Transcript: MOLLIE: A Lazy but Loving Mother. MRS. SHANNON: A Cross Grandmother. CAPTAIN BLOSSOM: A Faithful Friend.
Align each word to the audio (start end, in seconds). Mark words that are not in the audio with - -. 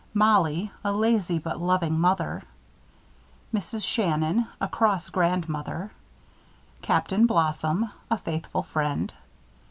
MOLLIE: 0.15 0.71
A 0.83 0.91
Lazy 0.91 1.37
but 1.37 1.59
Loving 1.61 1.99
Mother. 1.99 2.41
MRS. 3.53 3.83
SHANNON: 3.83 4.47
A 4.59 4.67
Cross 4.67 5.11
Grandmother. 5.11 5.91
CAPTAIN 6.81 7.27
BLOSSOM: 7.27 7.87
A 8.09 8.17
Faithful 8.17 8.63
Friend. 8.63 9.13